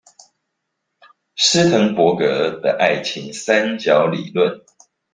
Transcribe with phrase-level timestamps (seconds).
[1.35, 4.65] 斯騰伯格的愛情三角理論